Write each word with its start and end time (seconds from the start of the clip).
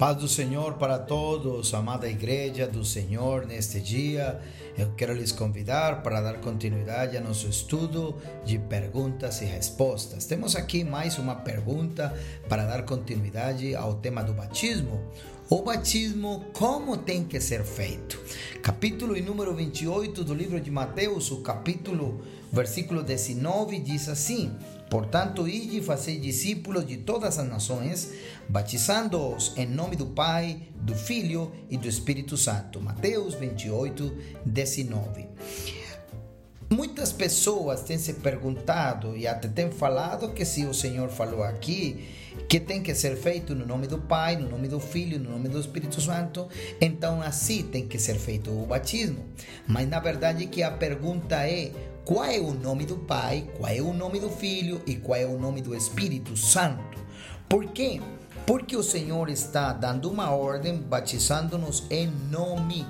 Paz 0.00 0.16
do 0.16 0.26
Senhor 0.26 0.78
para 0.78 0.98
todos, 0.98 1.74
amada 1.74 2.08
igreja 2.08 2.66
do 2.66 2.82
Senhor, 2.82 3.44
neste 3.44 3.78
dia 3.78 4.40
eu 4.78 4.94
quero 4.96 5.12
lhes 5.12 5.30
convidar 5.30 6.02
para 6.02 6.22
dar 6.22 6.40
continuidade 6.40 7.18
ao 7.18 7.22
nosso 7.22 7.46
estudo 7.46 8.16
de 8.42 8.58
perguntas 8.58 9.42
e 9.42 9.44
respostas. 9.44 10.24
Temos 10.24 10.56
aqui 10.56 10.84
mais 10.84 11.18
uma 11.18 11.34
pergunta 11.34 12.18
para 12.48 12.64
dar 12.64 12.86
continuidade 12.86 13.74
ao 13.74 13.92
tema 13.92 14.24
do 14.24 14.32
batismo. 14.32 15.02
O 15.50 15.60
batismo, 15.60 16.46
como 16.54 16.96
tem 16.96 17.22
que 17.22 17.38
ser 17.38 17.62
feito? 17.62 18.18
Capítulo 18.62 19.14
e 19.14 19.20
número 19.20 19.54
28 19.54 20.24
do 20.24 20.32
livro 20.32 20.58
de 20.58 20.70
Mateus, 20.70 21.30
o 21.30 21.42
capítulo, 21.42 22.22
versículo 22.50 23.02
19, 23.02 23.78
diz 23.78 24.08
assim: 24.08 24.56
Portanto, 24.90 25.46
ide 25.46 25.80
fazei 25.80 26.18
discípulos 26.18 26.84
de 26.84 26.96
todas 26.96 27.38
as 27.38 27.48
nações, 27.48 28.12
batizando-os 28.48 29.56
em 29.56 29.64
nome 29.64 29.94
do 29.94 30.06
Pai, 30.06 30.60
do 30.74 30.96
Filho 30.96 31.52
e 31.70 31.76
do 31.76 31.88
Espírito 31.88 32.36
Santo. 32.36 32.80
Mateus 32.80 33.34
28, 33.34 34.12
19. 34.44 35.28
Muitas 36.72 37.12
pessoas 37.12 37.82
têm 37.82 37.98
se 37.98 38.14
perguntado 38.14 39.16
e 39.16 39.26
até 39.26 39.48
têm 39.48 39.72
falado 39.72 40.32
que 40.32 40.44
se 40.44 40.64
o 40.66 40.72
Senhor 40.72 41.08
falou 41.08 41.42
aqui 41.42 42.08
que 42.48 42.60
tem 42.60 42.80
que 42.80 42.94
ser 42.94 43.16
feito 43.16 43.56
no 43.56 43.66
nome 43.66 43.88
do 43.88 43.98
Pai, 43.98 44.36
no 44.36 44.48
nome 44.48 44.68
do 44.68 44.78
Filho, 44.78 45.18
no 45.18 45.30
nome 45.30 45.48
do 45.48 45.58
Espírito 45.58 46.00
Santo, 46.00 46.48
então 46.80 47.20
assim 47.20 47.64
tem 47.64 47.88
que 47.88 47.98
ser 47.98 48.14
feito 48.14 48.50
o 48.50 48.66
batismo. 48.66 49.24
Mas 49.66 49.88
na 49.88 49.98
verdade 49.98 50.46
que 50.46 50.62
a 50.62 50.70
pergunta 50.70 51.44
é 51.44 51.72
qual 52.04 52.24
é 52.24 52.38
o 52.38 52.52
nome 52.52 52.86
do 52.86 52.96
Pai, 52.96 53.46
qual 53.56 53.70
é 53.70 53.80
o 53.80 53.92
nome 53.92 54.18
do 54.18 54.30
Filho 54.30 54.80
e 54.86 54.96
qual 54.96 55.18
é 55.18 55.26
o 55.26 55.38
nome 55.38 55.60
do 55.60 55.74
Espírito 55.74 56.36
Santo. 56.36 56.98
Por 57.48 57.66
quê? 57.66 58.00
Porque 58.46 58.76
o 58.76 58.82
Senhor 58.82 59.28
está 59.28 59.72
dando 59.72 60.10
uma 60.10 60.30
ordem 60.30 60.76
batizando-nos 60.76 61.84
em 61.90 62.08
nome. 62.30 62.86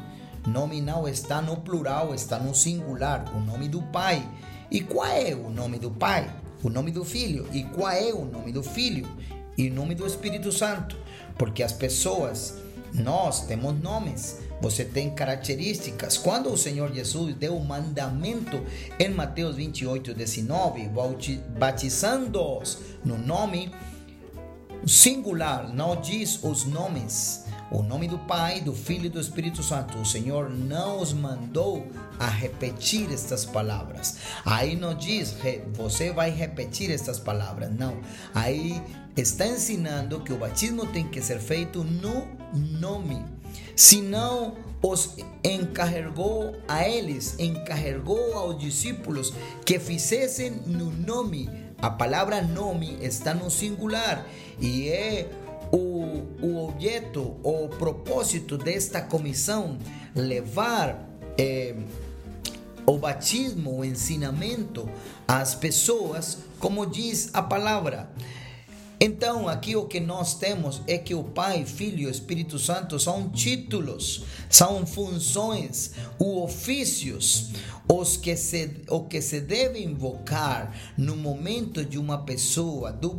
Nome 0.46 0.80
não 0.80 1.06
está 1.06 1.42
no 1.42 1.56
plural, 1.58 2.14
está 2.14 2.38
no 2.38 2.54
singular, 2.54 3.24
o 3.36 3.40
nome 3.40 3.68
do 3.68 3.82
Pai. 3.82 4.26
E 4.70 4.80
qual 4.80 5.06
é 5.06 5.34
o 5.34 5.50
nome 5.50 5.78
do 5.78 5.90
Pai? 5.90 6.30
O 6.62 6.70
nome 6.70 6.90
do 6.90 7.04
Filho. 7.04 7.46
E 7.52 7.64
qual 7.64 7.90
é 7.90 8.12
o 8.12 8.24
nome 8.24 8.52
do 8.52 8.62
Filho? 8.62 9.06
E 9.58 9.68
o 9.68 9.74
nome 9.74 9.94
do 9.94 10.06
Espírito 10.06 10.52
Santo. 10.52 10.96
Porque 11.36 11.62
as 11.62 11.72
pessoas, 11.72 12.56
nós 12.94 13.46
temos 13.46 13.80
nomes 13.80 14.38
você 14.60 14.84
tem 14.84 15.10
características. 15.10 16.18
Quando 16.18 16.52
o 16.52 16.58
Senhor 16.58 16.92
Jesus 16.92 17.34
deu 17.34 17.56
o 17.56 17.64
mandamento 17.64 18.62
em 18.98 19.08
Mateus 19.08 19.56
28, 19.56 20.12
19, 20.12 20.90
batizando-os 21.58 22.78
no 23.04 23.16
nome 23.16 23.72
singular, 24.86 25.72
não 25.72 25.96
diz 25.96 26.42
os 26.42 26.64
nomes. 26.64 27.44
O 27.70 27.82
nome 27.82 28.08
do 28.08 28.18
Pai, 28.18 28.60
do 28.60 28.74
Filho 28.74 29.06
e 29.06 29.08
do 29.08 29.20
Espírito 29.20 29.62
Santo. 29.62 29.98
O 29.98 30.04
Senhor 30.04 30.50
não 30.50 31.00
os 31.00 31.12
mandou 31.12 31.86
a 32.18 32.26
repetir 32.26 33.12
estas 33.12 33.44
palavras. 33.44 34.16
Aí 34.44 34.74
não 34.74 34.92
diz, 34.92 35.36
você 35.74 36.12
vai 36.12 36.30
repetir 36.30 36.90
estas 36.90 37.20
palavras. 37.20 37.72
Não. 37.72 37.98
Aí 38.34 38.82
está 39.16 39.46
ensinando 39.46 40.20
que 40.20 40.32
o 40.32 40.38
batismo 40.38 40.84
tem 40.86 41.06
que 41.06 41.22
ser 41.22 41.38
feito 41.38 41.84
no 41.84 42.26
nome 42.52 43.22
senão 43.80 44.56
os 44.82 45.16
encarregou 45.42 46.54
a 46.68 46.86
eles, 46.86 47.34
encarregou 47.38 48.34
aos 48.34 48.58
discípulos 48.58 49.32
que 49.64 49.78
fizessem 49.78 50.50
no 50.66 50.90
nome. 50.90 51.48
A 51.82 51.88
palavra 51.88 52.42
nome 52.42 52.98
está 53.00 53.32
no 53.32 53.50
singular 53.50 54.26
e 54.60 54.88
é 54.88 55.30
o, 55.72 56.26
o 56.42 56.68
objeto, 56.68 57.36
o 57.42 57.68
propósito 57.68 58.58
desta 58.58 59.00
comissão 59.00 59.78
levar 60.14 61.08
eh, 61.38 61.74
o 62.84 62.98
batismo, 62.98 63.78
o 63.78 63.84
ensinamento 63.84 64.90
às 65.26 65.54
pessoas, 65.54 66.38
como 66.58 66.84
diz 66.84 67.30
a 67.32 67.40
palavra. 67.40 68.10
Então, 69.02 69.48
aqui 69.48 69.74
o 69.74 69.86
que 69.86 69.98
nós 69.98 70.34
temos 70.34 70.82
é 70.86 70.98
que 70.98 71.14
o 71.14 71.24
Pai, 71.24 71.64
Filho 71.64 72.06
e 72.06 72.10
Espírito 72.10 72.58
Santo 72.58 73.00
são 73.00 73.30
títulos, 73.30 74.24
são 74.50 74.84
funções, 74.86 75.92
os 76.18 76.36
ofícios, 76.36 77.48
os 77.88 78.18
que 78.18 78.36
se, 78.36 78.82
o 78.90 79.04
que 79.04 79.22
se 79.22 79.40
deve 79.40 79.82
invocar 79.82 80.78
no 80.98 81.16
momento 81.16 81.82
de 81.82 81.96
uma 81.96 82.18
pessoa 82.26 82.92
do, 82.92 83.16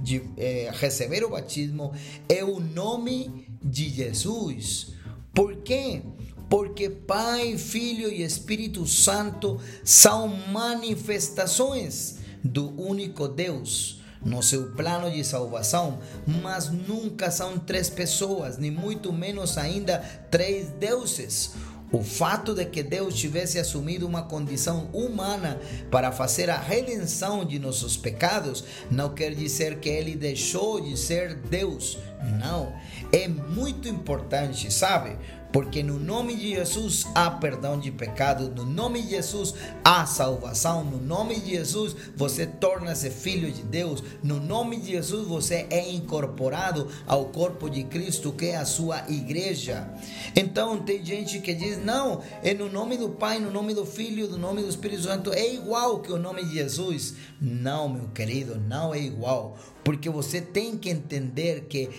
de, 0.00 0.22
eh, 0.36 0.70
receber 0.72 1.24
o 1.24 1.30
batismo 1.30 1.92
é 2.28 2.44
o 2.44 2.60
nome 2.60 3.48
de 3.60 3.88
Jesus. 3.88 4.92
Por 5.34 5.56
quê? 5.62 6.00
Porque 6.48 6.88
Pai, 6.88 7.58
Filho 7.58 8.08
e 8.08 8.22
Espírito 8.22 8.86
Santo 8.86 9.60
são 9.82 10.28
manifestações 10.28 12.18
do 12.44 12.70
único 12.80 13.26
Deus 13.26 14.03
no 14.24 14.42
seu 14.42 14.70
plano 14.72 15.10
de 15.10 15.22
salvação, 15.22 15.98
mas 16.26 16.70
nunca 16.70 17.30
são 17.30 17.58
três 17.58 17.90
pessoas, 17.90 18.56
nem 18.56 18.70
muito 18.70 19.12
menos 19.12 19.58
ainda 19.58 19.98
três 20.30 20.68
deuses. 20.70 21.52
O 21.92 22.02
fato 22.02 22.54
de 22.54 22.64
que 22.64 22.82
Deus 22.82 23.14
tivesse 23.14 23.56
assumido 23.56 24.04
uma 24.04 24.22
condição 24.22 24.88
humana 24.92 25.60
para 25.92 26.10
fazer 26.10 26.50
a 26.50 26.58
redenção 26.58 27.44
de 27.44 27.56
nossos 27.56 27.96
pecados 27.96 28.64
não 28.90 29.14
quer 29.14 29.32
dizer 29.32 29.78
que 29.78 29.88
ele 29.88 30.16
deixou 30.16 30.80
de 30.80 30.96
ser 30.96 31.36
Deus. 31.36 31.96
Não. 32.40 32.72
É 33.12 33.28
muito 33.28 33.86
importante, 33.86 34.72
sabe? 34.72 35.16
Porque 35.54 35.84
no 35.84 36.00
nome 36.00 36.34
de 36.34 36.50
Jesus 36.50 37.06
há 37.14 37.30
perdão 37.30 37.78
de 37.78 37.92
pecado, 37.92 38.50
no 38.50 38.64
nome 38.64 39.00
de 39.00 39.10
Jesus 39.10 39.54
há 39.84 40.04
salvação, 40.04 40.82
no 40.82 41.00
nome 41.00 41.38
de 41.38 41.50
Jesus 41.50 41.94
você 42.16 42.44
torna-se 42.44 43.08
filho 43.08 43.52
de 43.52 43.62
Deus, 43.62 44.02
no 44.20 44.40
nome 44.40 44.80
de 44.80 44.90
Jesus 44.90 45.28
você 45.28 45.64
é 45.70 45.92
incorporado 45.92 46.88
ao 47.06 47.26
corpo 47.26 47.70
de 47.70 47.84
Cristo, 47.84 48.32
que 48.32 48.46
é 48.46 48.56
a 48.56 48.64
sua 48.64 49.04
igreja. 49.08 49.88
Então 50.34 50.82
tem 50.82 51.04
gente 51.04 51.38
que 51.38 51.54
diz: 51.54 51.78
não, 51.78 52.20
é 52.42 52.52
no 52.52 52.68
nome 52.68 52.96
do 52.96 53.10
Pai, 53.10 53.38
no 53.38 53.52
nome 53.52 53.74
do 53.74 53.86
Filho, 53.86 54.26
no 54.26 54.36
nome 54.36 54.60
do 54.60 54.68
Espírito 54.68 55.04
Santo, 55.04 55.32
é 55.32 55.54
igual 55.54 56.00
que 56.00 56.10
o 56.10 56.18
nome 56.18 56.44
de 56.44 56.54
Jesus. 56.54 57.14
Não, 57.40 57.88
meu 57.88 58.08
querido, 58.08 58.58
não 58.58 58.92
é 58.92 58.98
igual, 58.98 59.56
porque 59.84 60.10
você 60.10 60.40
tem 60.40 60.76
que 60.76 60.90
entender 60.90 61.66
que 61.68 61.90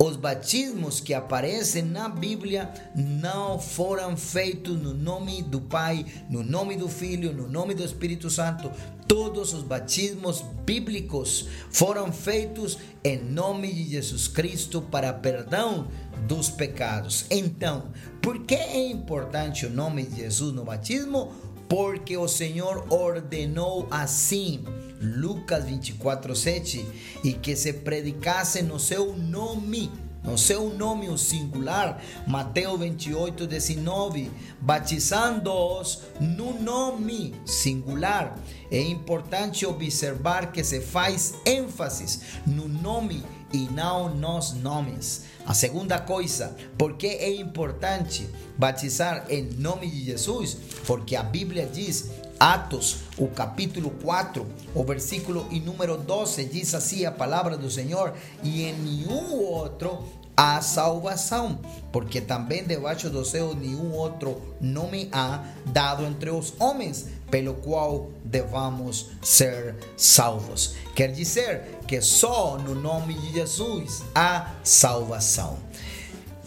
os 0.00 0.16
batismos 0.16 1.00
que 1.00 1.12
aparecem 1.12 1.82
na 1.82 2.08
Bíblia 2.08 2.72
não 2.94 3.58
foram 3.58 4.16
feitos 4.16 4.80
no 4.80 4.94
nome 4.94 5.42
do 5.42 5.60
Pai, 5.60 6.06
no 6.30 6.44
nome 6.44 6.76
do 6.76 6.88
Filho, 6.88 7.32
no 7.32 7.48
nome 7.48 7.74
do 7.74 7.82
Espírito 7.82 8.30
Santo. 8.30 8.70
Todos 9.08 9.52
os 9.52 9.62
batismos 9.62 10.44
bíblicos 10.64 11.48
foram 11.70 12.12
feitos 12.12 12.78
em 13.02 13.18
nome 13.18 13.72
de 13.72 13.90
Jesus 13.90 14.28
Cristo 14.28 14.80
para 14.80 15.12
perdão 15.12 15.88
dos 16.28 16.48
pecados. 16.48 17.24
Então, 17.28 17.90
por 18.22 18.44
que 18.44 18.54
é 18.54 18.90
importante 18.90 19.66
o 19.66 19.70
nome 19.70 20.04
de 20.04 20.16
Jesus 20.16 20.54
no 20.54 20.64
batismo? 20.64 21.32
Porque 21.68 22.16
o 22.16 22.28
Senhor 22.28 22.86
ordenou 22.88 23.88
assim. 23.90 24.64
Lucas 25.00 25.64
24, 25.64 26.34
7, 26.34 26.86
e 27.24 27.32
que 27.32 27.54
se 27.54 27.72
predicasse 27.72 28.62
no 28.62 28.78
seu 28.78 29.16
nome, 29.16 29.90
no 30.24 30.36
seu 30.36 30.68
nome 30.74 31.08
o 31.08 31.16
singular, 31.16 32.02
Mateus 32.26 32.80
28, 32.80 33.46
19, 33.46 34.30
batizando-os 34.60 36.02
no 36.20 36.60
nome 36.60 37.34
singular. 37.46 38.36
É 38.70 38.80
importante 38.80 39.64
observar 39.64 40.52
que 40.52 40.62
se 40.62 40.80
faz 40.80 41.34
ênfase 41.46 42.20
no 42.46 42.68
nome 42.68 43.24
e 43.52 43.68
não 43.70 44.14
nos 44.14 44.52
nomes. 44.52 45.22
A 45.46 45.54
segunda 45.54 45.98
coisa, 45.98 46.54
por 46.76 46.98
que 46.98 47.06
é 47.06 47.34
importante 47.34 48.28
batizar 48.58 49.24
em 49.30 49.44
nome 49.56 49.88
de 49.88 50.04
Jesus? 50.04 50.58
Porque 50.86 51.16
a 51.16 51.22
Bíblia 51.22 51.66
diz 51.66 52.10
Atos, 52.38 52.98
o 53.16 53.26
capítulo 53.26 53.90
4, 54.02 54.46
o 54.74 54.84
versículo 54.84 55.48
e 55.50 55.58
número 55.58 55.96
12, 55.96 56.44
diz 56.44 56.72
assim 56.74 57.04
a 57.04 57.10
palavra 57.10 57.56
do 57.56 57.68
Senhor: 57.68 58.14
e 58.42 58.62
em 58.62 58.74
nenhum 58.74 59.34
outro 59.34 60.04
há 60.36 60.60
salvação, 60.60 61.58
porque 61.90 62.20
também 62.20 62.62
debaixo 62.62 63.10
do 63.10 63.24
céu 63.24 63.56
nenhum 63.56 63.92
outro 63.92 64.40
nome 64.60 65.08
há 65.10 65.42
dado 65.66 66.04
entre 66.04 66.30
os 66.30 66.54
homens, 66.60 67.08
pelo 67.28 67.54
qual 67.54 68.08
devamos 68.24 69.10
ser 69.20 69.74
salvos. 69.96 70.76
Quer 70.94 71.10
dizer 71.10 71.80
que 71.88 72.00
só 72.00 72.56
no 72.56 72.76
nome 72.76 73.14
de 73.14 73.32
Jesus 73.32 74.04
há 74.14 74.52
salvação. 74.62 75.58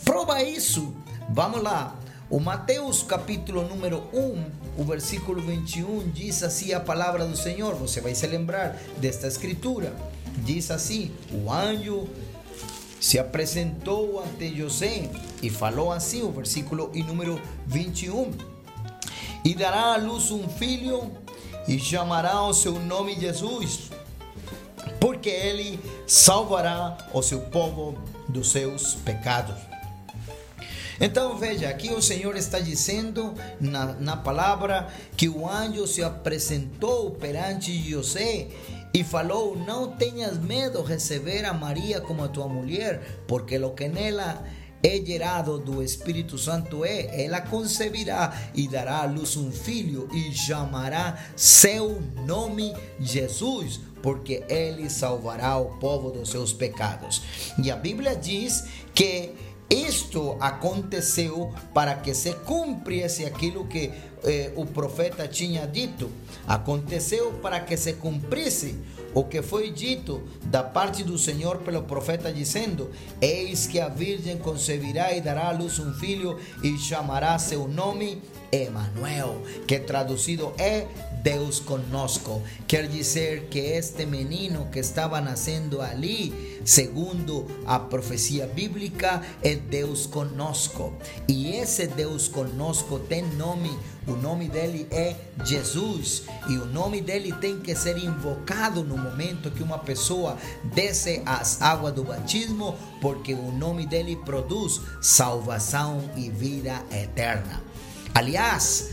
Prova 0.06 0.42
isso. 0.42 0.96
Vamos 1.30 1.62
lá. 1.62 2.00
O 2.31 2.39
Mateus 2.39 3.04
capítulo 3.04 3.68
número 3.68 4.04
1, 4.13 4.81
o 4.81 4.86
versículo 4.86 5.42
21 5.42 6.12
diz 6.12 6.42
assim 6.44 6.72
a 6.72 6.80
palavra 6.80 7.25
do 7.25 7.36
Senhor. 7.36 7.75
Você 7.75 8.00
vai 8.00 8.16
se 8.16 8.25
lembrar 8.25 8.80
desta 9.00 9.28
escritura. 9.28 9.94
Diz 10.38 10.72
assim: 10.72 11.12
O 11.30 11.51
anjo 11.51 12.07
se 13.01 13.19
apresentou 13.19 14.24
ante 14.24 14.56
José 14.56 15.10
e 15.44 15.50
falou 15.50 15.92
assim, 15.92 16.22
o 16.22 16.31
versículo 16.31 16.89
e 16.94 17.04
número 17.04 17.38
21. 17.68 18.31
E 19.44 19.54
dará 19.54 19.95
à 19.95 19.98
luz 19.98 20.31
um 20.31 20.48
filho 20.48 21.12
e 21.68 21.78
chamará 21.78 22.44
o 22.44 22.54
seu 22.54 22.80
nome 22.80 23.19
Jesus, 23.19 23.92
porque 25.01 25.30
ele 25.30 25.78
salvará 26.07 26.98
o 27.13 27.22
seu 27.22 27.42
povo 27.42 28.01
dos 28.30 28.51
seus 28.51 28.94
pecados. 28.94 29.70
Então 31.01 31.36
veja, 31.36 31.68
aqui 31.68 31.92
o 31.92 32.01
Senhor 32.01 32.38
está 32.38 32.59
dizendo 32.59 33.33
na, 33.59 33.94
na 33.94 34.15
palavra 34.15 34.88
que 35.18 35.27
o 35.27 35.50
anjo 35.50 35.88
se 35.88 36.03
apresentou 36.03 37.09
perante 37.09 37.75
José 37.89 38.50
e 38.94 39.03
falou: 39.03 39.57
Não 39.57 39.94
tenhas 39.94 40.38
medo 40.38 40.83
de 40.83 40.89
receber 40.89 41.44
a 41.44 41.53
Maria 41.53 42.00
como 42.00 42.24
a 42.24 42.27
tua 42.27 42.48
mulher, 42.48 43.24
porque 43.27 43.57
lo 43.57 43.71
que 43.71 43.88
nela 43.88 44.45
é 44.83 45.03
gerado 45.03 45.57
do 45.57 45.81
Espírito 45.81 46.38
Santo 46.38 46.86
é, 46.86 47.24
ela 47.24 47.42
concebirá 47.42 48.36
e 48.54 48.68
dará 48.68 49.01
à 49.01 49.06
luz 49.06 49.36
um 49.38 49.51
filho 49.51 50.07
e 50.13 50.31
chamará 50.33 51.18
seu 51.36 52.00
nome 52.27 52.75
Jesus, 53.00 53.80
porque 54.04 54.44
ele 54.50 54.88
salvará 54.88 55.57
o 55.57 55.77
povo 55.80 56.12
dos 56.12 56.30
seus 56.30 56.54
pecados. 56.54 57.24
E 57.63 57.71
a 57.71 57.75
Bíblia 57.75 58.15
diz 58.15 58.65
que 58.94 59.33
isto 59.71 60.35
aconteceu 60.41 61.53
para 61.73 61.95
que 61.95 62.13
se 62.13 62.33
cumpriesse 62.33 63.25
aquilo 63.25 63.65
que 63.68 63.89
eh, 64.23 64.51
o 64.57 64.65
profeta 64.65 65.27
tinha 65.29 65.65
dito. 65.65 66.12
Aconteceu 66.45 67.31
para 67.41 67.62
que 67.62 67.77
se 67.77 67.94
cumprisse 67.94 68.75
o 69.13 69.23
que 69.23 69.41
foi 69.41 69.71
dito 69.71 70.21
da 70.44 70.62
parte 70.62 71.03
do 71.03 71.18
Senhor 71.18 71.59
pelo 71.59 71.83
profeta, 71.83 72.33
dizendo: 72.33 72.91
Eis 73.21 73.65
que 73.65 73.79
a 73.79 73.88
Virgem 73.88 74.38
concebirá 74.38 75.13
e 75.13 75.21
dará 75.21 75.47
à 75.47 75.51
luz 75.51 75.79
um 75.79 75.94
filho 75.94 76.38
e 76.62 76.77
chamará 76.77 77.39
seu 77.39 77.68
nome 77.68 78.21
Emanuel, 78.51 79.41
que 79.65 79.79
traduzido 79.79 80.53
é 80.57 80.85
Deus 81.23 81.59
conosco. 81.59 82.41
Quer 82.68 82.88
dizer 82.88 83.47
que 83.50 83.59
este 83.59 84.06
menino 84.06 84.68
que 84.71 84.79
estava 84.79 85.21
nascendo 85.21 85.81
ali, 85.81 86.59
segundo 86.65 87.45
a 87.65 87.79
profecia 87.79 88.47
bíblica, 88.47 89.21
é 89.44 89.56
Deus 89.56 90.06
conosco. 90.06 90.94
E 91.27 91.56
esse 91.56 91.88
Deus 91.88 92.27
conosco 92.27 93.00
tem 93.00 93.23
nome, 93.35 93.77
o 94.07 94.13
nome 94.13 94.47
dele 94.47 94.88
é 94.89 95.15
Jesus. 95.45 96.23
E 96.50 96.57
o 96.57 96.65
nome 96.65 97.01
dele 97.01 97.31
tem 97.33 97.59
que 97.59 97.75
ser 97.75 97.97
invocado 97.97 98.83
no 98.83 98.97
momento 98.97 99.51
que 99.51 99.63
uma 99.63 99.79
pessoa 99.79 100.38
desce 100.73 101.21
as 101.25 101.62
águas 101.62 101.94
do 101.94 102.03
batismo, 102.03 102.75
porque 103.00 103.33
o 103.33 103.51
nome 103.51 103.85
dele 103.85 104.15
produz 104.15 104.81
salvação 105.01 106.09
e 106.15 106.29
vida 106.29 106.81
eterna. 106.91 107.62
Aliás, 108.13 108.89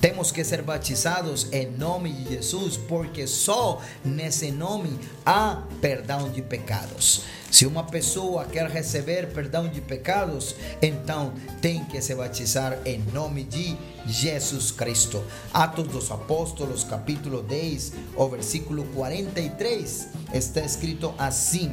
temos 0.00 0.32
que 0.32 0.42
ser 0.42 0.62
batizados 0.62 1.46
em 1.52 1.70
nome 1.70 2.10
de 2.12 2.36
Jesus, 2.36 2.76
porque 2.76 3.26
só 3.26 3.80
nesse 4.02 4.50
nome 4.50 4.98
há 5.26 5.62
perdão 5.80 6.30
de 6.30 6.40
pecados. 6.40 7.22
Se 7.50 7.66
uma 7.66 7.84
pessoa 7.84 8.44
quer 8.46 8.66
receber 8.70 9.32
perdão 9.32 9.68
de 9.68 9.80
pecados, 9.80 10.54
então 10.80 11.34
tem 11.60 11.84
que 11.84 12.00
se 12.00 12.14
batizar 12.14 12.78
em 12.86 13.00
nome 13.12 13.44
de 13.44 13.76
Jesus 14.06 14.70
Cristo. 14.70 15.22
Atos 15.52 15.88
dos 15.88 16.10
Apóstolos, 16.10 16.82
capítulo 16.84 17.42
10, 17.42 17.92
o 18.16 18.28
versículo 18.28 18.84
43, 18.94 20.08
está 20.32 20.60
escrito 20.60 21.12
assim. 21.18 21.72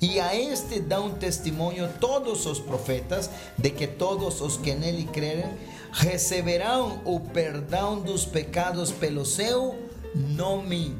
E 0.00 0.18
a 0.18 0.34
este 0.34 0.80
dão 0.80 1.10
testemunho 1.10 1.86
todos 2.00 2.46
os 2.46 2.58
profetas 2.58 3.28
de 3.58 3.68
que 3.70 3.86
todos 3.86 4.40
os 4.40 4.56
que 4.56 4.74
nele 4.74 5.04
crerem 5.04 5.50
receberão 5.92 7.00
o 7.04 7.20
perdão 7.20 8.00
dos 8.00 8.24
pecados 8.24 8.90
pelo 8.90 9.24
seu 9.24 9.78
nome, 10.14 10.96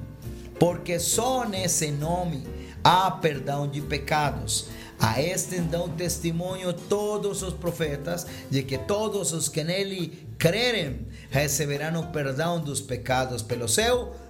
porque 0.58 0.98
só 0.98 1.48
nesse 1.48 1.90
nome 1.90 2.46
há 2.82 3.10
perdão 3.10 3.68
de 3.68 3.80
pecados. 3.80 4.68
A 4.98 5.22
este 5.22 5.58
dão 5.60 5.88
testemunho 5.88 6.74
todos 6.74 7.42
os 7.42 7.54
profetas 7.54 8.26
de 8.50 8.62
que 8.62 8.76
todos 8.76 9.32
os 9.32 9.48
que 9.48 9.64
nele 9.64 10.26
crerem 10.36 11.06
receberão 11.30 12.00
o 12.00 12.06
perdão 12.08 12.60
dos 12.60 12.82
pecados 12.82 13.40
pelo 13.40 13.66
seu 13.66 13.98
nome. 13.98 14.29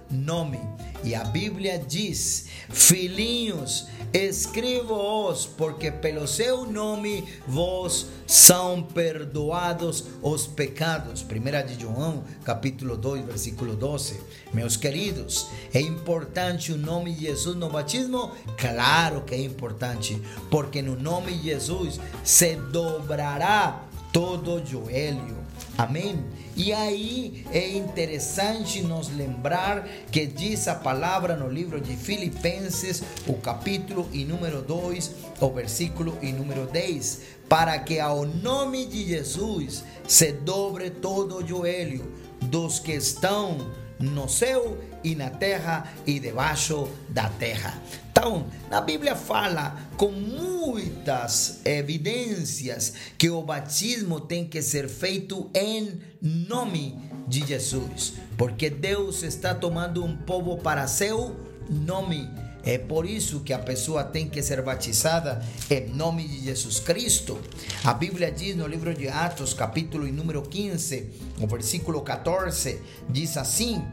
E 1.03 1.15
a 1.15 1.23
Bíblia 1.23 1.79
diz: 1.79 2.45
Filhinhos, 2.69 3.87
escrevo-os, 4.13 5.45
porque 5.45 5.89
pelo 5.89 6.27
seu 6.27 6.65
nome 6.65 7.23
vos 7.47 8.07
são 8.27 8.83
perdoados 8.83 10.05
os 10.21 10.45
pecados. 10.45 11.23
1 11.23 11.67
de 11.67 11.81
João, 11.81 12.23
capítulo 12.43 12.95
2, 12.95 13.25
versículo 13.25 13.75
12. 13.75 14.19
Meus 14.53 14.77
queridos, 14.77 15.47
é 15.73 15.81
importante 15.81 16.71
o 16.71 16.77
nome 16.77 17.13
de 17.13 17.25
Jesus 17.25 17.55
no 17.55 17.69
batismo? 17.69 18.31
Claro 18.57 19.21
que 19.21 19.33
é 19.33 19.41
importante, 19.41 20.21
porque 20.51 20.81
no 20.81 20.95
nome 20.95 21.33
de 21.33 21.45
Jesus 21.45 21.99
se 22.23 22.55
dobrará 22.55 23.87
todo 24.11 24.63
joelho. 24.65 25.40
Amém? 25.77 26.23
E 26.55 26.73
aí 26.73 27.45
é 27.51 27.69
interessante 27.69 28.81
nos 28.81 29.09
lembrar 29.09 29.87
que 30.11 30.25
diz 30.25 30.67
a 30.67 30.75
palavra 30.75 31.35
no 31.35 31.49
livro 31.49 31.79
de 31.79 31.95
Filipenses, 31.95 33.01
o 33.25 33.33
capítulo 33.33 34.07
e 34.11 34.25
número 34.25 34.61
2, 34.61 35.11
o 35.39 35.49
versículo 35.49 36.17
e 36.21 36.31
número 36.31 36.67
10, 36.67 37.21
para 37.47 37.79
que 37.79 37.99
ao 37.99 38.25
nome 38.25 38.85
de 38.85 39.05
Jesus 39.05 39.83
se 40.07 40.31
dobre 40.33 40.89
todo 40.89 41.37
o 41.37 41.47
joelho 41.47 42.11
dos 42.41 42.79
que 42.79 42.93
estão 42.93 43.71
no 43.99 44.27
céu 44.27 44.77
e 45.03 45.15
na 45.15 45.29
terra 45.29 45.91
e 46.05 46.19
debaixo 46.19 46.87
da 47.09 47.29
terra. 47.29 47.81
Então, 48.21 48.45
na 48.69 48.79
Bíblia 48.79 49.15
fala 49.15 49.75
com 49.97 50.11
muitas 50.11 51.59
evidências 51.65 52.93
que 53.17 53.31
o 53.31 53.41
batismo 53.41 54.19
tem 54.19 54.45
que 54.47 54.61
ser 54.61 54.87
feito 54.87 55.49
em 55.55 55.99
nome 56.21 57.01
de 57.27 57.43
Jesus, 57.43 58.13
porque 58.37 58.69
Deus 58.69 59.23
está 59.23 59.55
tomando 59.55 60.05
um 60.05 60.15
povo 60.15 60.55
para 60.59 60.85
seu 60.85 61.35
nome. 61.67 62.29
É 62.63 62.77
por 62.77 63.09
isso 63.09 63.39
que 63.39 63.53
a 63.53 63.57
pessoa 63.57 64.03
tem 64.03 64.29
que 64.29 64.43
ser 64.43 64.61
batizada 64.61 65.43
em 65.67 65.89
nome 65.89 66.27
de 66.27 66.43
Jesus 66.43 66.79
Cristo. 66.79 67.39
A 67.83 67.91
Bíblia 67.91 68.31
diz 68.31 68.55
no 68.55 68.67
livro 68.67 68.93
de 68.93 69.07
Atos, 69.07 69.51
capítulo 69.51 70.07
e 70.07 70.11
número 70.11 70.43
15, 70.43 71.09
o 71.41 71.47
versículo 71.47 72.01
14, 72.01 72.79
diz 73.09 73.35
assim: 73.35 73.83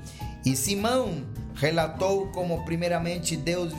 E 0.44 0.54
Simão 0.54 1.24
relatou 1.58 2.28
como 2.28 2.64
primeiramente 2.64 3.36
Deus 3.36 3.72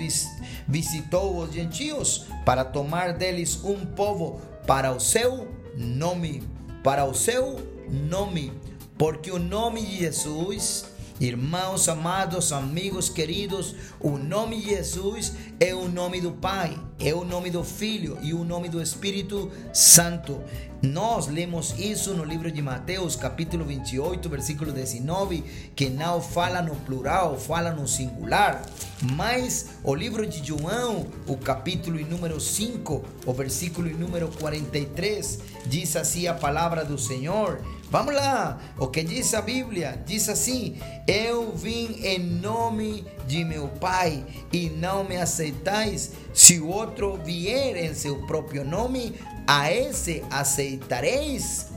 visitou 0.68 1.38
os 1.38 1.54
gentios 1.54 2.26
para 2.46 2.64
tomar 2.64 3.14
deles 3.14 3.64
um 3.64 3.86
povo 3.86 4.42
para 4.68 4.92
o 4.92 5.00
seu 5.00 5.48
nome, 5.76 6.44
para 6.84 7.06
o 7.06 7.14
seu 7.14 7.58
nome, 7.90 8.52
porque 8.98 9.32
o 9.32 9.40
nome 9.40 9.82
de 9.82 10.00
Jesus 10.00 10.86
Irmãos 11.20 11.90
amados, 11.90 12.54
amigos 12.54 13.10
queridos, 13.10 13.76
o 14.00 14.12
nome 14.18 14.62
de 14.62 14.70
Jesus 14.70 15.34
é 15.60 15.76
o 15.76 15.90
nome 15.90 16.22
do 16.22 16.32
Pai, 16.32 16.80
é 16.98 17.14
o 17.14 17.26
nome 17.26 17.50
do 17.50 17.62
Filho 17.62 18.18
e 18.22 18.34
o 18.34 18.46
nome 18.46 18.70
do 18.70 18.82
Espírito 18.82 19.52
Santo. 19.74 20.42
Nós 20.82 21.28
lemos 21.28 21.78
isso 21.78 22.14
no 22.14 22.24
livro 22.24 22.50
de 22.50 22.62
Mateus, 22.62 23.18
capítulo 23.18 23.66
28, 23.66 24.30
versículo 24.30 24.72
19, 24.72 25.44
que 25.76 25.90
não 25.90 26.22
fala 26.22 26.62
no 26.62 26.74
plural, 26.74 27.38
fala 27.38 27.70
no 27.70 27.86
singular. 27.86 28.64
Mas 29.02 29.72
o 29.84 29.94
livro 29.94 30.26
de 30.26 30.42
João, 30.42 31.06
o 31.28 31.36
capítulo 31.36 32.00
número 32.00 32.40
5, 32.40 33.04
o 33.26 33.34
versículo 33.34 33.90
número 33.90 34.30
43, 34.40 35.40
diz 35.66 35.98
assim 35.98 36.28
a 36.28 36.34
palavra 36.34 36.86
do 36.86 36.98
Senhor. 36.98 37.62
Vamos 37.92 38.14
lá, 38.14 38.60
o 38.78 38.86
que 38.86 39.02
diz 39.02 39.34
a 39.34 39.42
Bíblia? 39.42 40.00
Diz 40.06 40.30
assim: 40.30 40.78
Eu 41.08 41.52
vim 41.56 42.00
em 42.04 42.20
nome 42.20 43.04
de 43.26 43.44
meu 43.44 43.68
Pai 43.68 44.24
e 44.54 44.70
não 44.70 45.04
me 45.04 45.18
aceitais. 45.18 46.12
Se 46.32 46.60
outro 46.60 47.18
vier 47.18 47.76
em 47.76 47.96
seu 47.96 48.28
próprio 48.28 48.64
nome, 48.64 49.16
a 49.48 49.72
esse 49.72 50.24
aceitareis. 50.30 51.68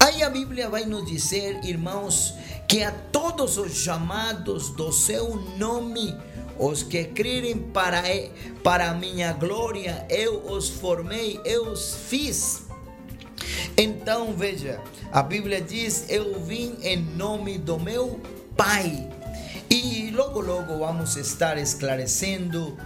Aí 0.00 0.20
a 0.24 0.28
Bíblia 0.28 0.68
vai 0.68 0.84
nos 0.84 1.06
dizer, 1.06 1.64
irmãos, 1.64 2.34
que 2.66 2.82
a 2.82 2.90
todos 2.90 3.56
os 3.56 3.72
chamados 3.72 4.70
do 4.70 4.90
seu 4.90 5.36
nome, 5.56 6.12
os 6.58 6.82
que 6.82 7.04
crerem 7.04 7.56
para, 7.56 8.02
para 8.64 8.94
minha 8.94 9.32
glória, 9.32 10.04
eu 10.10 10.42
os 10.50 10.68
formei, 10.68 11.40
eu 11.44 11.70
os 11.70 11.94
fiz. 11.94 12.65
Então 13.76 14.32
veja, 14.34 14.80
a 15.12 15.22
Bíblia 15.22 15.60
diz: 15.60 16.06
Eu 16.08 16.40
vim 16.40 16.76
em 16.82 16.96
nome 16.96 17.58
do 17.58 17.78
meu 17.78 18.20
Pai. 18.56 19.10
E 19.68 20.10
logo, 20.12 20.40
logo 20.40 20.78
vamos 20.78 21.16
estar 21.16 21.58
esclarecendo 21.58 22.76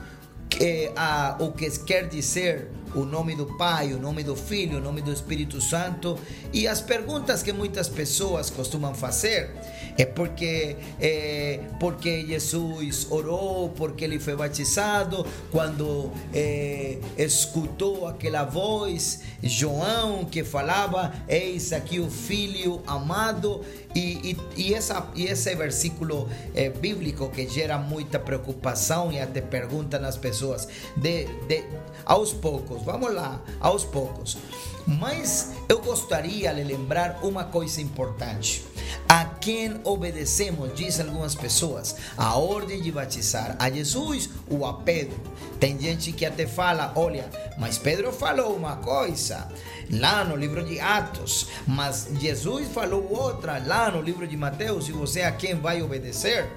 é, 0.61 0.91
a, 0.97 1.37
o 1.39 1.53
que 1.53 1.71
quer 1.81 2.09
dizer 2.09 2.71
o 2.95 3.05
nome 3.05 3.37
do 3.37 3.47
Pai, 3.57 3.93
o 3.93 4.01
nome 4.01 4.25
do 4.25 4.35
Filho, 4.35 4.79
o 4.79 4.81
nome 4.81 5.01
do 5.01 5.13
Espírito 5.13 5.61
Santo. 5.61 6.19
E 6.53 6.67
as 6.67 6.81
perguntas 6.81 7.43
que 7.43 7.53
muitas 7.53 7.89
pessoas 7.89 8.51
costumam 8.51 8.93
fazer 8.93 9.55
é 10.01 10.07
porque 10.07 10.77
é, 10.99 11.61
porque 11.79 12.27
Jesus 12.27 13.07
orou, 13.11 13.69
porque 13.69 14.05
ele 14.05 14.19
foi 14.19 14.35
batizado, 14.35 15.27
quando 15.51 16.11
é, 16.33 16.99
escutou 17.19 18.07
aquela 18.07 18.45
voz, 18.45 19.21
João 19.43 20.25
que 20.25 20.43
falava, 20.43 21.13
eis 21.29 21.73
aqui 21.75 22.01
o 22.01 22.11
Filho 22.11 22.81
amado, 22.87 23.61
e, 23.95 24.37
e, 24.57 24.69
e, 24.69 24.75
essa, 24.75 25.07
e 25.15 25.25
esse 25.27 25.55
versículo 25.55 26.29
é, 26.55 26.71
bíblico 26.71 27.29
que 27.29 27.47
gera 27.47 27.77
muita 27.77 28.19
preocupação 28.19 29.13
e 29.13 29.21
até 29.21 29.43
pergunta 29.43 29.99
nas 29.99 30.17
pessoas, 30.17 30.67
de, 30.97 31.27
de, 31.47 31.63
aos 32.07 32.33
poucos, 32.33 32.83
vamos 32.85 33.13
lá, 33.13 33.43
aos 33.61 33.85
poucos. 33.85 34.39
Mas 34.87 35.53
eu 35.69 35.81
gostaria 35.81 36.55
de 36.55 36.65
lembrar 36.65 37.21
uma 37.23 37.45
coisa 37.45 37.83
importante. 37.83 38.65
A 39.09 39.25
quem 39.25 39.81
obedecemos, 39.85 40.75
dizem 40.75 41.07
algumas 41.07 41.35
pessoas, 41.35 41.97
a 42.17 42.37
ordem 42.37 42.81
de 42.81 42.93
batizar 42.93 43.57
a 43.59 43.71
Jesus 43.71 44.31
ou 44.49 44.65
a 44.65 44.75
Pedro. 44.75 45.21
Tem 45.59 45.79
gente 45.79 46.13
que 46.13 46.25
até 46.25 46.47
fala: 46.47 46.93
olha, 46.95 47.29
mas 47.59 47.79
Pedro 47.79 48.13
falou 48.13 48.55
uma 48.55 48.77
coisa 48.77 49.49
lá 49.91 50.25
no 50.25 50.37
livro 50.37 50.63
de 50.63 50.79
Atos, 50.79 51.49
mas 51.67 52.09
Jesus 52.21 52.69
falou 52.69 53.11
outra 53.11 53.63
lá 53.65 53.91
no 53.91 54.01
livro 54.01 54.27
de 54.27 54.37
Mateus, 54.37 54.89
e 54.89 54.93
você 54.93 55.23
a 55.23 55.33
quem 55.33 55.55
vai 55.55 55.83
obedecer? 55.83 56.49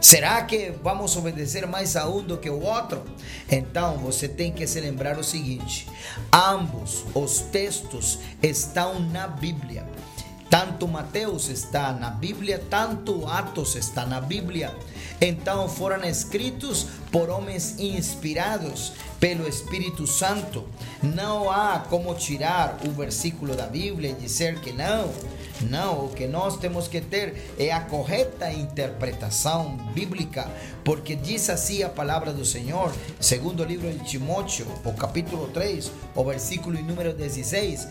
Será 0.00 0.42
que 0.42 0.72
vamos 0.82 1.16
obedecer 1.16 1.66
mais 1.66 1.96
a 1.96 2.06
um 2.06 2.22
do 2.22 2.36
que 2.36 2.50
o 2.50 2.60
outro? 2.60 3.02
Então 3.50 3.96
você 3.98 4.28
tem 4.28 4.52
que 4.52 4.66
se 4.66 4.80
lembrar 4.80 5.18
o 5.18 5.24
seguinte: 5.24 5.88
ambos 6.32 7.04
os 7.14 7.40
textos 7.40 8.18
estão 8.42 9.00
na 9.00 9.26
Bíblia. 9.26 9.86
Tanto 10.48 10.86
Mateus 10.86 11.48
está 11.48 11.92
na 11.92 12.10
Bíblia, 12.10 12.62
tanto 12.70 13.26
Atos 13.26 13.74
está 13.74 14.06
na 14.06 14.20
Bíblia. 14.20 14.74
Então 15.20 15.68
foram 15.68 16.04
escritos 16.04 16.86
por 17.10 17.30
homens 17.30 17.78
inspirados 17.78 18.92
pelo 19.18 19.48
Espírito 19.48 20.06
Santo. 20.06 20.64
Não 21.02 21.50
há 21.50 21.80
como 21.90 22.14
tirar 22.14 22.78
o 22.86 22.90
versículo 22.90 23.56
da 23.56 23.66
Bíblia 23.66 24.10
e 24.10 24.14
dizer 24.14 24.60
que 24.60 24.72
não. 24.72 25.10
Não, 25.62 26.04
o 26.04 26.08
que 26.10 26.26
nós 26.26 26.58
temos 26.58 26.86
que 26.86 27.00
ter 27.00 27.54
é 27.58 27.72
a 27.72 27.80
correta 27.80 28.52
interpretação 28.52 29.76
bíblica, 29.94 30.50
porque 30.84 31.16
diz 31.16 31.48
assim 31.48 31.82
a 31.82 31.88
palavra 31.88 32.30
do 32.30 32.44
Senhor, 32.44 32.94
segundo 33.18 33.62
o 33.62 33.66
livro 33.66 33.90
de 33.90 34.04
Timóteo, 34.04 34.66
o 34.84 34.92
capítulo 34.92 35.48
3, 35.48 35.90
o 36.14 36.22
versículo 36.24 36.78
número 36.82 37.14
16 37.14 37.88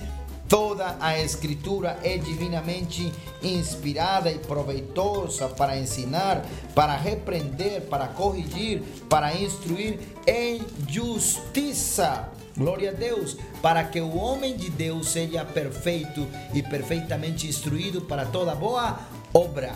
Toda 0.47 0.95
a 0.99 1.19
Escritura 1.19 1.97
é 2.03 2.17
divinamente 2.17 3.11
inspirada 3.41 4.31
e 4.31 4.37
proveitosa 4.37 5.47
para 5.49 5.77
ensinar, 5.77 6.45
para 6.75 6.95
repreender, 6.95 7.81
para 7.81 8.07
corrigir, 8.07 8.81
para 9.09 9.35
instruir 9.35 9.99
em 10.27 10.61
justiça. 10.87 12.29
Glória 12.55 12.91
a 12.91 12.93
Deus, 12.93 13.35
para 13.61 13.83
que 13.83 13.99
o 13.99 14.15
homem 14.15 14.55
de 14.55 14.69
Deus 14.69 15.09
seja 15.09 15.43
perfeito 15.43 16.25
e 16.53 16.61
perfeitamente 16.61 17.47
instruído 17.47 18.01
para 18.01 18.25
toda 18.25 18.55
boa 18.55 18.99
obra. 19.35 19.73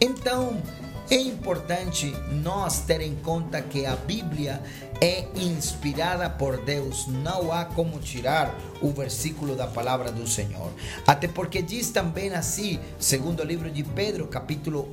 Então, 0.00 0.56
é 1.10 1.16
importante 1.16 2.10
nós 2.42 2.80
ter 2.80 3.02
em 3.02 3.14
conta 3.16 3.60
que 3.60 3.84
a 3.84 3.94
Bíblia 3.94 4.62
é 5.02 5.26
inspirada 5.36 6.30
por 6.30 6.56
Deus, 6.64 7.06
não 7.06 7.52
há 7.52 7.66
como 7.66 7.98
tirar 7.98 8.58
o 8.80 8.90
versículo 8.90 9.54
da 9.54 9.66
palavra 9.66 10.10
do 10.10 10.26
Senhor. 10.26 10.72
Até 11.06 11.28
porque 11.28 11.60
diz 11.60 11.90
também 11.90 12.32
assim, 12.32 12.80
segundo 12.98 13.40
o 13.40 13.44
livro 13.44 13.70
de 13.70 13.82
Pedro, 13.82 14.26
capítulo 14.26 14.88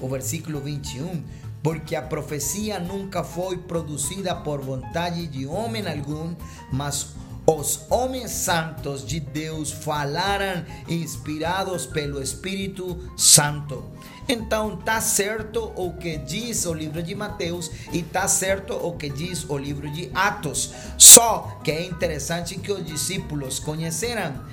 1, 0.00 0.04
o 0.04 0.08
versículo 0.08 0.60
21, 0.60 1.22
porque 1.62 1.94
a 1.94 2.02
profecia 2.02 2.80
nunca 2.80 3.22
foi 3.22 3.56
produzida 3.58 4.34
por 4.34 4.60
vontade 4.60 5.28
de 5.28 5.46
homem 5.46 5.86
algum, 5.86 6.34
mas 6.72 7.14
os 7.58 7.80
homens 7.90 8.30
santos 8.30 9.04
de 9.04 9.18
Deus 9.18 9.72
falaram 9.72 10.64
inspirados 10.88 11.84
pelo 11.84 12.22
Espírito 12.22 13.10
Santo. 13.16 13.84
Então 14.28 14.76
tá 14.76 15.00
certo 15.00 15.72
o 15.74 15.92
que 15.94 16.16
diz 16.16 16.64
o 16.64 16.72
livro 16.72 17.02
de 17.02 17.14
Mateus 17.16 17.68
e 17.92 18.02
tá 18.02 18.28
certo 18.28 18.74
o 18.74 18.96
que 18.96 19.08
diz 19.08 19.44
o 19.48 19.58
livro 19.58 19.90
de 19.90 20.08
Atos. 20.14 20.72
Só 20.96 21.58
que 21.64 21.72
é 21.72 21.84
interessante 21.84 22.56
que 22.56 22.70
os 22.70 22.86
discípulos 22.86 23.58
conheceram 23.58 24.44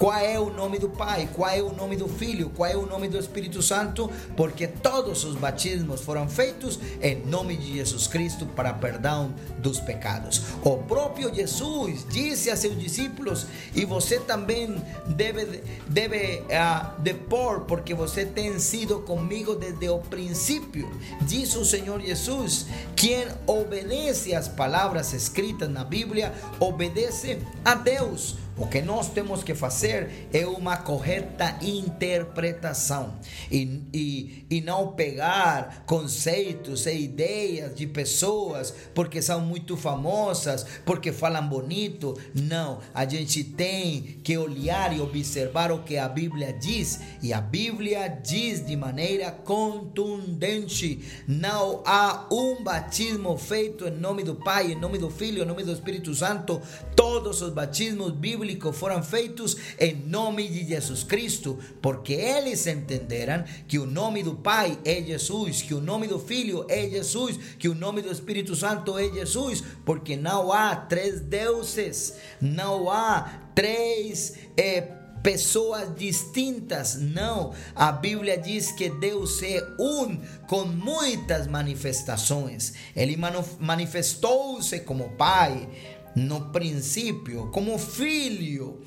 qual 0.00 0.16
é 0.16 0.40
o 0.40 0.48
nome 0.48 0.78
do 0.78 0.88
Pai? 0.88 1.28
Qual 1.34 1.50
é 1.50 1.60
o 1.60 1.74
nome 1.74 1.94
do 1.94 2.08
Filho? 2.08 2.48
Qual 2.56 2.66
é 2.66 2.74
o 2.74 2.86
nome 2.86 3.06
do 3.06 3.18
Espírito 3.18 3.60
Santo? 3.60 4.10
Porque 4.34 4.66
todos 4.66 5.24
os 5.24 5.36
batismos 5.36 6.00
foram 6.00 6.26
feitos 6.26 6.80
em 7.02 7.16
nome 7.26 7.54
de 7.54 7.74
Jesus 7.74 8.06
Cristo 8.06 8.46
para 8.46 8.72
perdão 8.72 9.34
dos 9.58 9.78
pecados. 9.78 10.40
O 10.64 10.78
próprio 10.78 11.34
Jesus 11.34 12.06
disse 12.08 12.48
a 12.48 12.56
seus 12.56 12.80
discípulos, 12.80 13.46
e 13.74 13.84
você 13.84 14.18
também 14.18 14.82
deve, 15.06 15.62
deve 15.86 16.44
uh, 16.46 16.98
depor, 17.02 17.66
porque 17.66 17.92
você 17.92 18.24
tem 18.24 18.58
sido 18.58 19.00
comigo 19.00 19.54
desde 19.54 19.90
o 19.90 19.98
princípio. 19.98 20.90
Diz 21.20 21.54
o 21.56 21.64
Senhor 21.66 22.00
Jesus: 22.00 22.64
quem 22.96 23.26
obedece 23.46 24.34
às 24.34 24.48
palavras 24.48 25.12
escritas 25.12 25.68
na 25.68 25.84
Bíblia, 25.84 26.32
obedece 26.58 27.38
a 27.62 27.74
Deus. 27.74 28.38
O 28.56 28.66
que 28.66 28.82
nós 28.82 29.08
temos 29.08 29.42
que 29.42 29.54
fazer 29.54 30.28
é 30.32 30.46
uma 30.46 30.76
correta 30.76 31.56
interpretação 31.62 33.14
e, 33.50 33.80
e, 33.92 34.46
e 34.50 34.60
não 34.60 34.88
pegar 34.88 35.84
conceitos 35.86 36.84
e 36.86 36.94
ideias 36.94 37.74
de 37.74 37.86
pessoas 37.86 38.74
porque 38.94 39.22
são 39.22 39.40
muito 39.40 39.76
famosas, 39.76 40.66
porque 40.84 41.10
falam 41.10 41.48
bonito. 41.48 42.18
Não, 42.34 42.80
a 42.92 43.06
gente 43.06 43.44
tem 43.44 44.20
que 44.22 44.36
olhar 44.36 44.94
e 44.94 45.00
observar 45.00 45.72
o 45.72 45.82
que 45.82 45.96
a 45.96 46.08
Bíblia 46.08 46.52
diz 46.52 47.00
e 47.22 47.32
a 47.32 47.40
Bíblia 47.40 48.08
diz 48.08 48.64
de 48.64 48.76
maneira 48.76 49.30
contundente: 49.30 51.00
não 51.26 51.82
há 51.86 52.26
um 52.30 52.62
batismo 52.62 53.38
feito 53.38 53.86
em 53.86 53.92
nome 53.92 54.22
do 54.22 54.34
Pai, 54.34 54.72
em 54.72 54.78
nome 54.78 54.98
do 54.98 55.08
Filho, 55.08 55.42
em 55.42 55.46
nome 55.46 55.64
do 55.64 55.72
Espírito 55.72 56.14
Santo. 56.14 56.60
Todos 56.94 57.40
os 57.40 57.52
batismos 57.52 58.12
bíblicos 58.12 58.49
foram 58.72 59.02
feitos 59.02 59.56
em 59.78 59.94
nome 59.94 60.48
de 60.48 60.64
Jesus 60.64 61.02
Cristo, 61.02 61.58
porque 61.82 62.12
eles 62.12 62.66
entenderam 62.66 63.44
que 63.66 63.78
o 63.78 63.86
nome 63.86 64.22
do 64.22 64.36
Pai 64.36 64.78
é 64.84 65.02
Jesus, 65.02 65.62
que 65.62 65.74
o 65.74 65.80
nome 65.80 66.06
do 66.06 66.18
Filho 66.18 66.64
é 66.68 66.88
Jesus, 66.88 67.38
que 67.58 67.68
o 67.68 67.74
nome 67.74 68.02
do 68.02 68.10
Espírito 68.10 68.54
Santo 68.54 68.96
é 68.98 69.08
Jesus, 69.08 69.62
porque 69.84 70.16
não 70.16 70.52
há 70.52 70.76
três 70.76 71.20
deuses, 71.20 72.14
não 72.40 72.90
há 72.90 73.50
três 73.54 74.34
é, 74.56 74.80
pessoas 75.22 75.94
distintas. 75.96 76.96
Não, 76.96 77.52
a 77.74 77.92
Bíblia 77.92 78.36
diz 78.38 78.72
que 78.72 78.88
Deus 78.88 79.42
é 79.42 79.62
um 79.78 80.16
com 80.46 80.64
muitas 80.64 81.46
manifestações. 81.46 82.74
Ele 82.94 83.16
manifestou-se 83.58 84.80
como 84.80 85.10
Pai, 85.16 85.68
no 86.14 86.50
princípio, 86.52 87.50
como 87.52 87.78
filho 87.78 88.80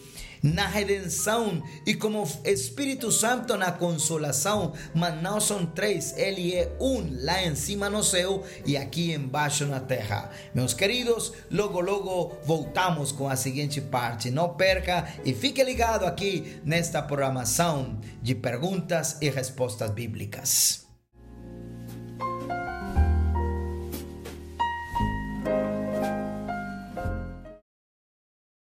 na 0.44 0.68
redenção 0.68 1.64
e 1.88 1.96
como 1.96 2.28
Espírito 2.44 3.10
Santo 3.12 3.56
na 3.56 3.72
consolação, 3.72 4.74
mas 4.94 5.20
não 5.22 5.40
são 5.40 5.66
três, 5.66 6.14
ele 6.18 6.54
é 6.54 6.76
um 6.82 7.24
lá 7.24 7.42
em 7.42 7.56
cima 7.56 7.90
no 7.90 8.04
céu 8.04 8.44
e 8.66 8.76
aqui 8.76 9.14
embaixo 9.14 9.66
na 9.66 9.80
terra. 9.80 10.30
Meus 10.54 10.74
queridos, 10.74 11.32
logo 11.50 11.80
logo 11.80 12.38
voltamos 12.44 13.14
com 13.14 13.30
a 13.30 13.38
seguinte 13.38 13.80
parte. 13.80 14.30
Não 14.30 14.50
perca 14.50 15.08
e 15.24 15.34
fique 15.34 15.64
ligado 15.64 16.06
aqui 16.06 16.60
nesta 16.66 17.02
programação 17.02 17.98
de 18.22 18.36
perguntas 18.36 19.18
e 19.22 19.30
respostas 19.30 19.90
bíblicas. 19.92 20.83